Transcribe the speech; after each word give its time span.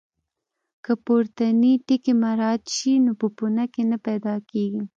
که 0.83 0.93
پورتني 1.05 1.73
ټکي 1.87 2.13
مراعات 2.21 2.63
شي 2.75 2.93
نو 3.05 3.11
پوپنکي 3.19 3.83
نه 3.91 3.97
پیدا 4.07 4.35
کېږي. 4.51 4.83